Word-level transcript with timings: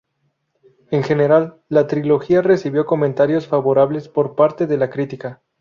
En 0.89 1.03
general, 1.03 1.61
la 1.69 1.85
trilogía 1.85 2.41
recibió 2.41 2.87
comentarios 2.87 3.45
favorables 3.45 4.09
por 4.09 4.33
parte 4.33 4.65
de 4.65 4.77
la 4.77 4.89
crítica. 4.89 5.43